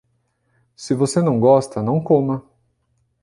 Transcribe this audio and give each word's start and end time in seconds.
Se 0.75 0.95
você 0.95 1.21
não 1.21 1.39
gosta, 1.39 1.79
não 1.79 2.03
coma. 2.03 2.43